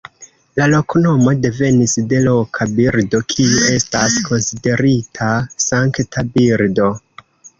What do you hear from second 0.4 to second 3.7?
La loknomo devenis de loka birdo, kiu